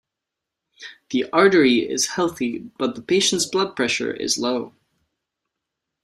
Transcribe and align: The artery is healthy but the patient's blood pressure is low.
The 1.11 1.29
artery 1.29 1.87
is 1.87 2.07
healthy 2.07 2.57
but 2.79 2.95
the 2.95 3.03
patient's 3.03 3.45
blood 3.45 3.75
pressure 3.75 4.11
is 4.11 4.35
low. 4.35 4.73